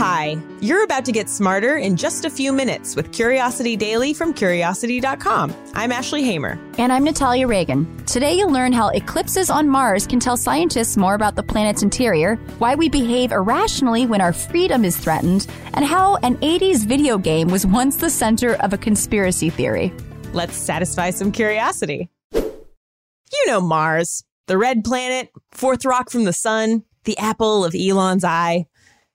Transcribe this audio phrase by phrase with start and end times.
[0.00, 4.32] Hi, you're about to get smarter in just a few minutes with Curiosity Daily from
[4.32, 5.54] Curiosity.com.
[5.74, 6.58] I'm Ashley Hamer.
[6.78, 8.02] And I'm Natalia Reagan.
[8.06, 12.36] Today you'll learn how eclipses on Mars can tell scientists more about the planet's interior,
[12.56, 17.48] why we behave irrationally when our freedom is threatened, and how an 80s video game
[17.48, 19.92] was once the center of a conspiracy theory.
[20.32, 22.08] Let's satisfy some curiosity.
[22.32, 28.24] You know Mars, the red planet, fourth rock from the sun, the apple of Elon's
[28.24, 28.64] eye.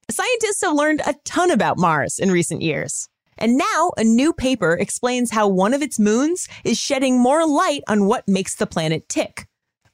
[0.10, 3.10] Scientists have learned a ton about Mars in recent years.
[3.38, 7.82] And now a new paper explains how one of its moons is shedding more light
[7.88, 9.48] on what makes the planet tick.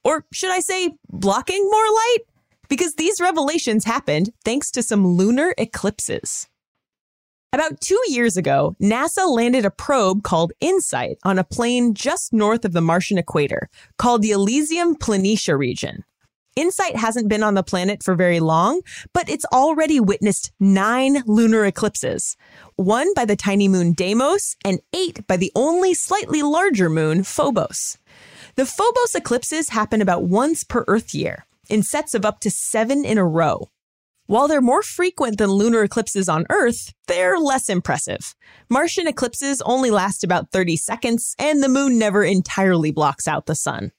[0.04, 2.18] Or should I say, blocking more light?
[2.68, 6.48] Because these revelations happened thanks to some lunar eclipses.
[7.54, 12.64] About two years ago, NASA landed a probe called InSight on a plane just north
[12.64, 16.04] of the Martian equator called the Elysium Planitia region.
[16.58, 18.82] InSight hasn't been on the planet for very long,
[19.14, 22.36] but it's already witnessed nine lunar eclipses.
[22.76, 27.98] One by the tiny moon Deimos and eight by the only slightly larger moon Phobos.
[28.56, 33.06] The Phobos eclipses happen about once per Earth year, in sets of up to seven
[33.06, 33.70] in a row.
[34.28, 38.36] While they're more frequent than lunar eclipses on Earth, they're less impressive.
[38.70, 43.56] Martian eclipses only last about 30 seconds, and the moon never entirely blocks out the
[43.56, 43.92] sun.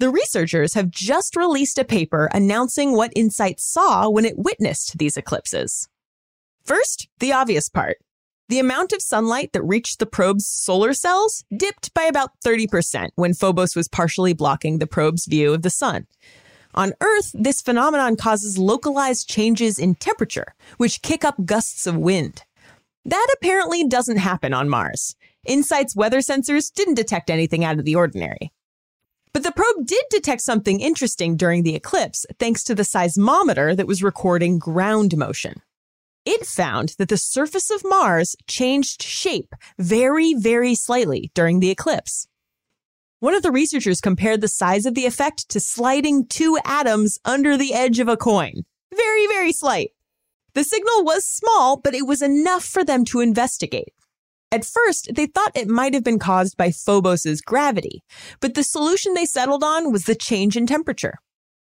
[0.00, 5.16] The researchers have just released a paper announcing what InSight saw when it witnessed these
[5.16, 5.88] eclipses.
[6.64, 7.96] First, the obvious part.
[8.48, 13.34] The amount of sunlight that reached the probe's solar cells dipped by about 30% when
[13.34, 16.06] Phobos was partially blocking the probe's view of the sun.
[16.74, 22.44] On Earth, this phenomenon causes localized changes in temperature, which kick up gusts of wind.
[23.04, 25.16] That apparently doesn't happen on Mars.
[25.44, 28.52] InSight's weather sensors didn't detect anything out of the ordinary.
[29.32, 33.86] But the probe did detect something interesting during the eclipse thanks to the seismometer that
[33.86, 35.62] was recording ground motion.
[36.24, 42.26] It found that the surface of Mars changed shape very, very slightly during the eclipse.
[43.20, 47.56] One of the researchers compared the size of the effect to sliding two atoms under
[47.56, 48.64] the edge of a coin.
[48.94, 49.90] Very, very slight.
[50.54, 53.92] The signal was small, but it was enough for them to investigate.
[54.50, 58.02] At first, they thought it might have been caused by Phobos's gravity,
[58.40, 61.18] but the solution they settled on was the change in temperature.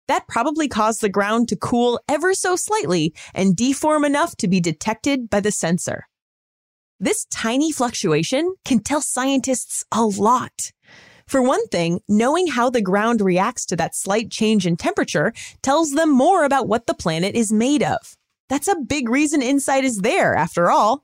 [0.08, 4.62] That probably caused the ground to cool ever so slightly and deform enough to be
[4.62, 6.06] detected by the sensor.
[7.00, 10.72] This tiny fluctuation can tell scientists a lot.
[11.28, 15.92] For one thing, knowing how the ground reacts to that slight change in temperature tells
[15.92, 18.16] them more about what the planet is made of.
[18.50, 21.04] That's a big reason InSight is there, after all.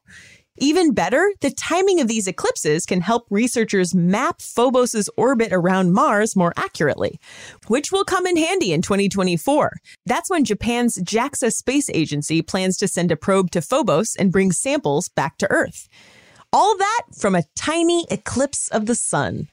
[0.57, 6.35] Even better, the timing of these eclipses can help researchers map Phobos' orbit around Mars
[6.35, 7.19] more accurately,
[7.67, 9.77] which will come in handy in 2024.
[10.05, 14.51] That's when Japan's JAXA space agency plans to send a probe to Phobos and bring
[14.51, 15.89] samples back to Earth.
[16.51, 19.47] All that from a tiny eclipse of the sun.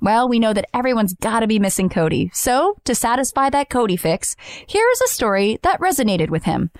[0.00, 2.30] Well, we know that everyone's got to be missing Cody.
[2.32, 4.34] So, to satisfy that Cody fix,
[4.66, 6.70] here is a story that resonated with him.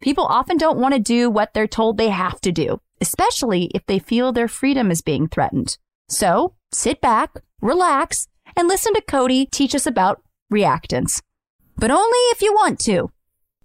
[0.00, 3.84] People often don't want to do what they're told they have to do, especially if
[3.86, 5.78] they feel their freedom is being threatened.
[6.08, 11.22] So sit back, relax, and listen to Cody teach us about reactance.
[11.76, 13.10] But only if you want to.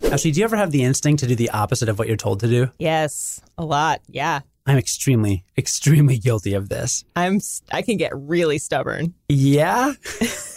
[0.03, 2.39] Ashley, do you ever have the instinct to do the opposite of what you're told
[2.39, 2.71] to do?
[2.79, 4.01] Yes, a lot.
[4.07, 4.39] Yeah.
[4.65, 7.03] I'm extremely, extremely guilty of this.
[7.15, 7.39] I'm
[7.71, 9.13] I can get really stubborn.
[9.27, 9.93] Yeah?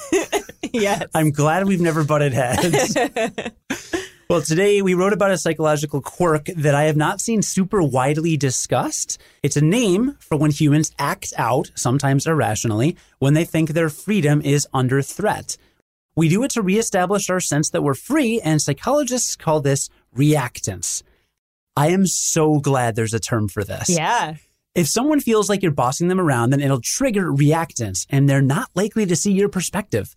[0.72, 1.08] yes.
[1.14, 2.96] I'm glad we've never butted heads.
[4.30, 8.38] Well, today we wrote about a psychological quirk that I have not seen super widely
[8.38, 9.20] discussed.
[9.42, 14.40] It's a name for when humans act out, sometimes irrationally, when they think their freedom
[14.40, 15.58] is under threat.
[16.16, 21.02] We do it to reestablish our sense that we're free, and psychologists call this reactance.
[21.76, 23.90] I am so glad there's a term for this.
[23.90, 24.36] Yeah.
[24.74, 28.70] If someone feels like you're bossing them around, then it'll trigger reactance, and they're not
[28.74, 30.16] likely to see your perspective.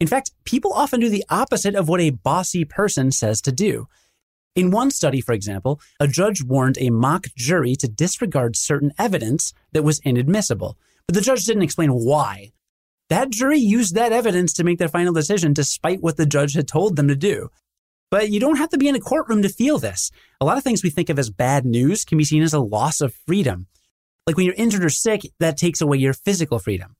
[0.00, 3.86] In fact, people often do the opposite of what a bossy person says to do.
[4.56, 9.52] In one study, for example, a judge warned a mock jury to disregard certain evidence
[9.72, 12.52] that was inadmissible, but the judge didn't explain why.
[13.10, 16.68] That jury used that evidence to make their final decision despite what the judge had
[16.68, 17.50] told them to do.
[18.10, 20.10] But you don't have to be in a courtroom to feel this.
[20.40, 22.60] A lot of things we think of as bad news can be seen as a
[22.60, 23.66] loss of freedom.
[24.26, 26.96] Like when you're injured or sick, that takes away your physical freedom.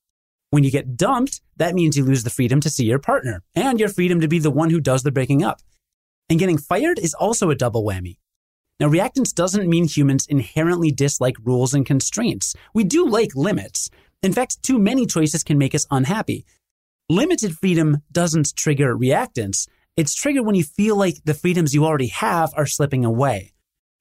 [0.54, 3.80] When you get dumped, that means you lose the freedom to see your partner and
[3.80, 5.60] your freedom to be the one who does the breaking up.
[6.30, 8.18] And getting fired is also a double whammy.
[8.78, 12.54] Now, reactance doesn't mean humans inherently dislike rules and constraints.
[12.72, 13.90] We do like limits.
[14.22, 16.46] In fact, too many choices can make us unhappy.
[17.10, 19.66] Limited freedom doesn't trigger reactance.
[19.96, 23.54] It's triggered when you feel like the freedoms you already have are slipping away.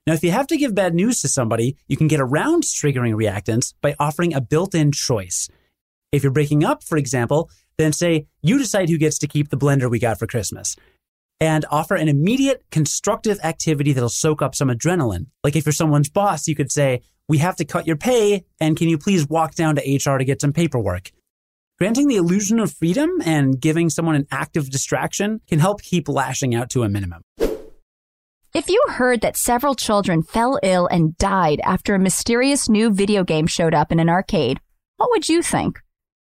[0.05, 3.15] Now, if you have to give bad news to somebody, you can get around triggering
[3.15, 5.49] reactance by offering a built-in choice.
[6.13, 9.57] If you're breaking up, for example, then say, you decide who gets to keep the
[9.57, 10.75] blender we got for Christmas.
[11.41, 15.25] And offer an immediate constructive activity that'll soak up some adrenaline.
[15.43, 18.77] Like if you're someone's boss, you could say, we have to cut your pay, and
[18.77, 21.11] can you please walk down to HR to get some paperwork?
[21.79, 26.53] Granting the illusion of freedom and giving someone an active distraction can help keep lashing
[26.53, 27.23] out to a minimum.
[28.53, 33.23] If you heard that several children fell ill and died after a mysterious new video
[33.23, 34.59] game showed up in an arcade,
[34.97, 35.82] what would you think?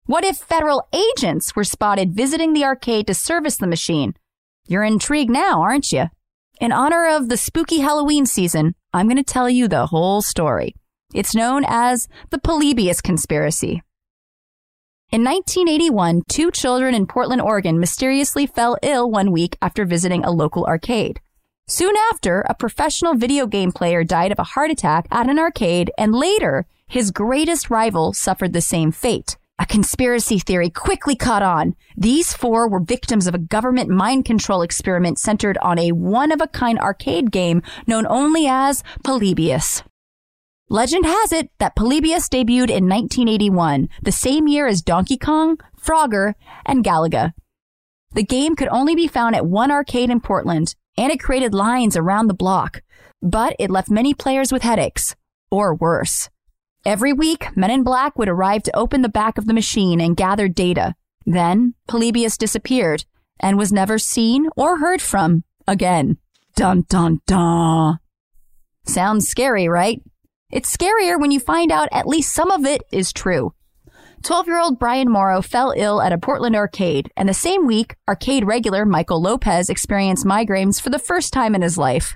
[0.07, 4.13] What if federal agents were spotted visiting the arcade to service the machine?
[4.65, 6.06] You're intrigued now, aren't you?
[6.62, 10.75] In honor of the spooky Halloween season, I'm going to tell you the whole story.
[11.13, 13.81] It's known as the Polybius Conspiracy.
[15.12, 20.31] In 1981, two children in Portland, Oregon mysteriously fell ill one week after visiting a
[20.31, 21.19] local arcade.
[21.68, 25.92] Soon after, a professional video game player died of a heart attack at an arcade,
[25.98, 29.36] and later, his greatest rival suffered the same fate.
[29.59, 31.75] A conspiracy theory quickly caught on.
[31.95, 36.42] These four were victims of a government mind control experiment centered on a one of
[36.42, 39.81] a kind arcade game known only as Polybius.
[40.69, 46.33] Legend has it that Polybius debuted in 1981, the same year as Donkey Kong, Frogger,
[46.65, 47.33] and Galaga.
[48.12, 51.98] The game could only be found at one arcade in Portland, and it created lines
[51.98, 52.81] around the block.
[53.21, 55.15] But it left many players with headaches,
[55.50, 56.30] or worse.
[56.87, 60.15] Every week, men in black would arrive to open the back of the machine and
[60.15, 60.95] gather data.
[61.25, 63.03] Then, Polybius disappeared
[63.41, 66.15] and was never seen or heard from again.
[66.55, 67.99] Dun dun dun.
[68.85, 70.01] Sounds scary, right?
[70.49, 73.53] It's scarier when you find out at least some of it is true.
[74.23, 77.97] 12 year old Brian Morrow fell ill at a Portland arcade, and the same week,
[78.07, 82.15] arcade regular Michael Lopez experienced migraines for the first time in his life.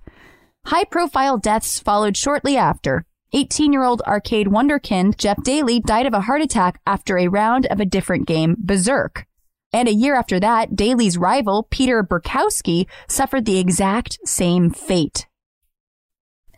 [0.68, 3.06] High profile deaths followed shortly after.
[3.34, 7.66] 18 year old arcade wonderkind Jeff Dailey died of a heart attack after a round
[7.68, 9.26] of a different game, Berserk.
[9.72, 15.28] And a year after that, Dailey's rival, Peter Burkowski, suffered the exact same fate.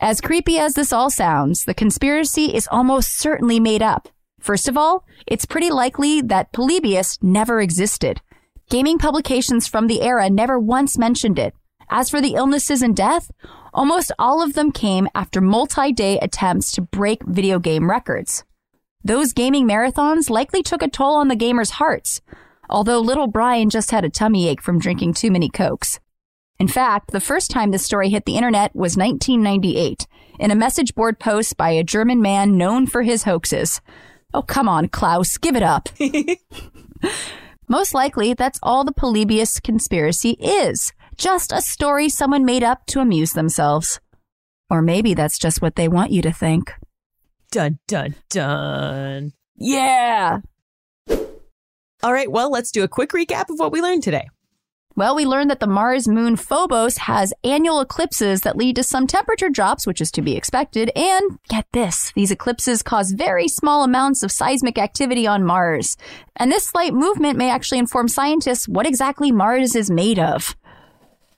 [0.00, 4.08] As creepy as this all sounds, the conspiracy is almost certainly made up.
[4.40, 8.20] First of all, it's pretty likely that Polybius never existed.
[8.68, 11.54] Gaming publications from the era never once mentioned it.
[11.96, 13.30] As for the illnesses and death,
[13.72, 18.42] almost all of them came after multi-day attempts to break video game records.
[19.04, 22.20] Those gaming marathons likely took a toll on the gamers' hearts,
[22.68, 26.00] although little Brian just had a tummy ache from drinking too many cokes.
[26.58, 30.08] In fact, the first time this story hit the internet was 1998
[30.40, 33.80] in a message board post by a German man known for his hoaxes.
[34.32, 35.88] Oh, come on, Klaus, give it up.
[37.68, 40.92] Most likely, that's all the Polybius conspiracy is.
[41.16, 44.00] Just a story someone made up to amuse themselves.
[44.68, 46.72] Or maybe that's just what they want you to think.
[47.52, 49.32] Dun dun dun.
[49.56, 50.40] Yeah!
[52.02, 54.28] All right, well, let's do a quick recap of what we learned today.
[54.96, 59.06] Well, we learned that the Mars moon Phobos has annual eclipses that lead to some
[59.06, 60.90] temperature drops, which is to be expected.
[60.94, 65.96] And get this, these eclipses cause very small amounts of seismic activity on Mars.
[66.36, 70.54] And this slight movement may actually inform scientists what exactly Mars is made of.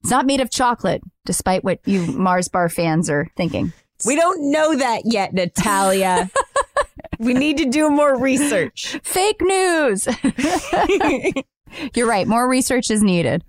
[0.07, 3.73] It's not made of chocolate, despite what you Mars bar fans are thinking.
[4.05, 6.31] We don't know that yet, Natalia.
[7.19, 9.01] we need to do more research.
[9.03, 10.07] Fake news.
[11.97, 12.25] You're right.
[12.25, 13.43] More research is needed.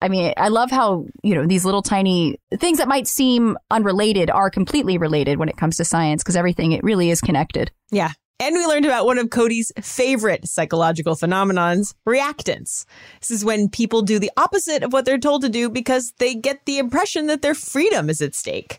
[0.00, 4.30] I mean, I love how, you know, these little tiny things that might seem unrelated
[4.30, 7.72] are completely related when it comes to science because everything, it really is connected.
[7.90, 8.12] Yeah.
[8.40, 12.84] And we learned about one of Cody's favorite psychological phenomenons, reactance.
[13.20, 16.34] This is when people do the opposite of what they're told to do because they
[16.34, 18.78] get the impression that their freedom is at stake.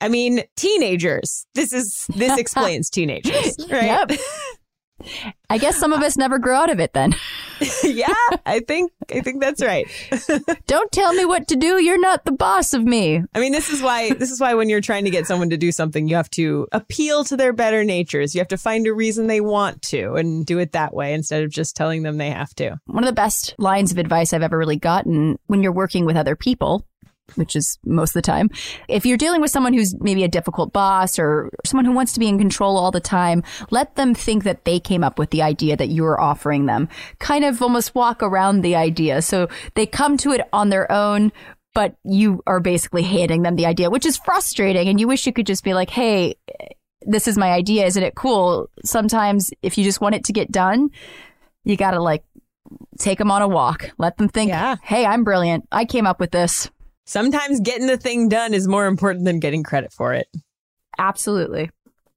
[0.00, 1.46] I mean, teenagers.
[1.54, 4.08] This is this explains teenagers, right?
[4.08, 4.10] Yep.
[5.50, 7.14] I guess some of us never grow out of it then.
[7.84, 8.12] yeah,
[8.44, 9.86] I think I think that's right.
[10.66, 11.82] Don't tell me what to do.
[11.82, 13.22] You're not the boss of me.
[13.34, 15.56] I mean, this is why this is why when you're trying to get someone to
[15.56, 18.34] do something, you have to appeal to their better natures.
[18.34, 21.42] You have to find a reason they want to and do it that way instead
[21.44, 22.78] of just telling them they have to.
[22.86, 26.16] One of the best lines of advice I've ever really gotten when you're working with
[26.16, 26.84] other people
[27.34, 28.48] which is most of the time.
[28.88, 32.20] If you're dealing with someone who's maybe a difficult boss or someone who wants to
[32.20, 35.42] be in control all the time, let them think that they came up with the
[35.42, 36.88] idea that you're offering them.
[37.18, 39.22] Kind of almost walk around the idea.
[39.22, 41.32] So they come to it on their own,
[41.74, 44.88] but you are basically handing them the idea, which is frustrating.
[44.88, 46.36] And you wish you could just be like, Hey,
[47.02, 47.86] this is my idea.
[47.86, 48.70] Isn't it cool?
[48.84, 50.90] Sometimes if you just want it to get done,
[51.64, 52.24] you gotta like
[52.98, 53.90] take them on a walk.
[53.98, 54.76] Let them think, Yeah.
[54.82, 55.68] hey, I'm brilliant.
[55.70, 56.70] I came up with this.
[57.06, 60.28] Sometimes getting the thing done is more important than getting credit for it.
[60.98, 61.70] Absolutely.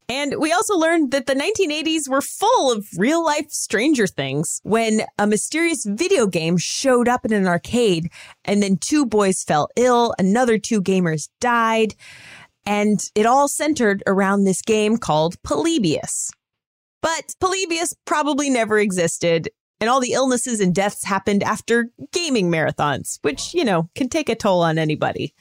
[0.09, 5.01] And we also learned that the 1980s were full of real life Stranger Things when
[5.19, 8.09] a mysterious video game showed up in an arcade
[8.43, 11.93] and then two boys fell ill, another two gamers died,
[12.65, 16.31] and it all centered around this game called Polybius.
[17.03, 23.19] But Polybius probably never existed, and all the illnesses and deaths happened after gaming marathons,
[23.21, 25.33] which, you know, can take a toll on anybody.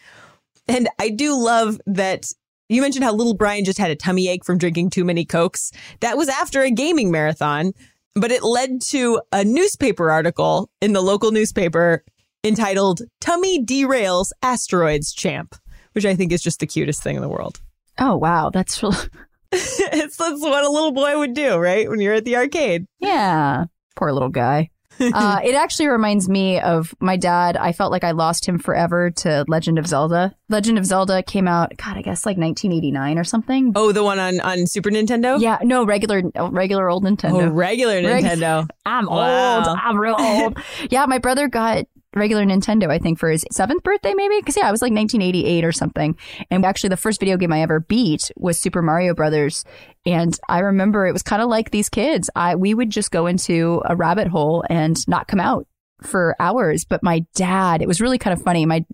[0.66, 2.26] And I do love that
[2.68, 5.73] you mentioned how little Brian just had a tummy ache from drinking too many Cokes.
[6.00, 7.73] That was after a gaming marathon,
[8.14, 12.04] but it led to a newspaper article in the local newspaper
[12.45, 15.54] entitled Tummy Derails Asteroids Champ,
[15.92, 17.61] which I think is just the cutest thing in the world.
[17.99, 18.50] Oh, wow.
[18.50, 18.97] That's really,
[19.52, 21.88] it's that's what a little boy would do, right?
[21.88, 22.87] When you're at the arcade.
[23.00, 23.64] yeah.
[23.99, 24.71] Poor little guy.
[25.00, 27.57] uh, it actually reminds me of my dad.
[27.57, 30.35] I felt like I lost him forever to Legend of Zelda.
[30.49, 33.73] Legend of Zelda came out, God, I guess like 1989 or something.
[33.76, 35.40] Oh, the one on, on Super Nintendo?
[35.40, 37.55] Yeah, no, regular, regular old Oh, Nintendo.
[37.55, 38.69] regular Reg- Nintendo.
[38.87, 39.59] I'm Wow.
[39.59, 39.78] old.
[39.81, 40.59] I'm real old.
[40.90, 41.85] yeah, my brother got
[42.15, 44.38] regular Nintendo, I think, for his seventh birthday, maybe.
[44.38, 46.17] Because yeah, it was like 1988 or something.
[46.50, 49.65] And actually, the first video game I ever beat was Super Mario Brothers.
[50.07, 52.31] And I remember it was kind of like these kids.
[52.35, 55.67] I we would just go into a rabbit hole and not come out
[56.03, 56.85] for hours.
[56.85, 58.67] But my dad, it was really kind of funny.
[58.67, 58.85] My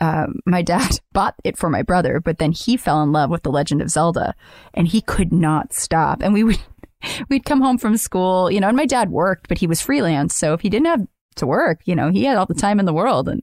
[0.00, 3.42] um, my dad bought it for my brother, but then he fell in love with
[3.42, 4.34] The Legend of Zelda,
[4.74, 6.22] and he could not stop.
[6.22, 6.58] And we would
[7.28, 10.34] we'd come home from school, you know, and my dad worked, but he was freelance.
[10.34, 12.86] So if he didn't have to work, you know, he had all the time in
[12.86, 13.28] the world.
[13.28, 13.42] And,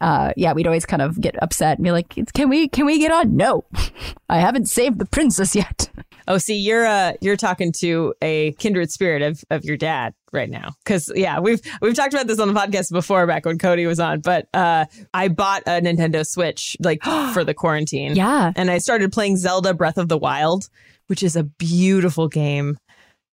[0.00, 2.98] uh, yeah, we'd always kind of get upset and be like, can we, can we
[2.98, 3.36] get on?
[3.36, 3.64] No,
[4.28, 5.90] I haven't saved the princess yet.
[6.28, 10.48] Oh, see, you're uh you're talking to a kindred spirit of, of your dad right
[10.48, 10.74] now.
[10.84, 13.98] Cause yeah, we've we've talked about this on the podcast before back when Cody was
[13.98, 18.14] on, but uh I bought a Nintendo Switch like for the quarantine.
[18.14, 18.52] Yeah.
[18.54, 20.68] And I started playing Zelda Breath of the Wild,
[21.08, 22.78] which is a beautiful game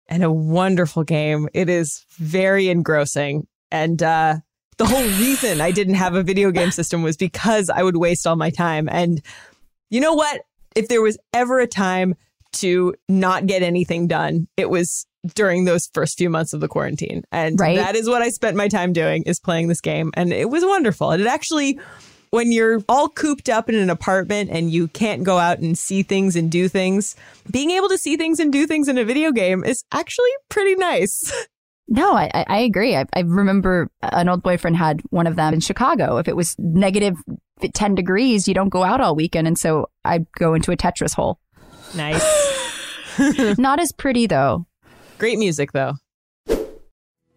[0.08, 1.50] and a wonderful game.
[1.54, 3.48] It is very engrossing.
[3.74, 4.36] And uh
[4.78, 8.26] the whole reason I didn't have a video game system was because I would waste
[8.26, 8.88] all my time.
[8.90, 9.22] And
[9.90, 10.42] you know what?
[10.76, 12.16] If there was ever a time
[12.54, 17.24] to not get anything done, it was during those first few months of the quarantine.
[17.32, 17.78] And Right.
[17.78, 20.12] that is what I spent my time doing is playing this game.
[20.16, 21.12] And it was wonderful.
[21.12, 21.80] And it actually
[22.32, 26.02] when you're all cooped up in an apartment and you can't go out and see
[26.02, 27.16] things and do things,
[27.52, 30.74] being able to see things and do things in a video game is actually pretty
[30.76, 31.32] nice.
[31.94, 32.96] No, I, I agree.
[32.96, 36.18] I, I remember an old boyfriend had one of them in Chicago.
[36.18, 37.18] If it was negative
[37.72, 39.48] 10 degrees, you don't go out all weekend.
[39.48, 41.38] And so I'd go into a Tetris hole.
[41.96, 42.26] nice.
[43.60, 44.66] Not as pretty though.
[45.20, 45.94] Great music though.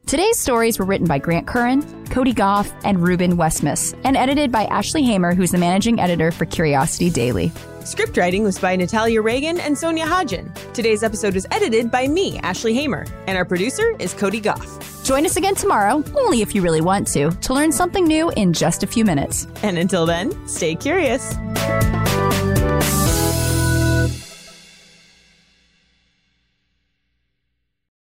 [0.07, 1.83] Today's stories were written by Grant Currin,
[2.13, 6.45] Cody Gough, and Reuben Westmaas, and edited by Ashley Hamer, who's the managing editor for
[6.45, 7.51] Curiosity Daily.
[7.85, 10.55] Script writing was by Natalia Reagan and Sonia Hodgen.
[10.73, 15.03] Today's episode was edited by me, Ashley Hamer, and our producer is Cody Gough.
[15.03, 18.53] Join us again tomorrow, only if you really want to, to learn something new in
[18.53, 19.49] just a few minutes.
[19.65, 21.35] And until then, stay curious.